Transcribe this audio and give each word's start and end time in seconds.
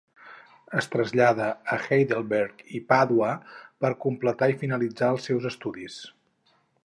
Es 0.79 0.87
trasllada 0.93 1.49
a 1.75 1.77
Heidelberg 1.89 2.63
i 2.79 2.81
Pàdua 2.93 3.29
per 3.85 3.93
completar 4.07 4.49
i 4.55 4.59
finalitzar 4.65 5.13
els 5.17 5.29
seus 5.31 5.49
estudis. 5.53 6.01